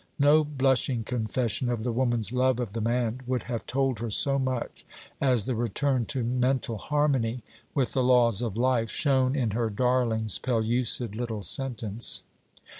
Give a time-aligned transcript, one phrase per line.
[0.17, 4.39] No blushing confession of the woman's love of the man would have told her so
[4.39, 4.83] much
[5.21, 7.43] as the return to mental harmony
[7.75, 12.23] with the laws of life shown in her darling's pellucid little sentence.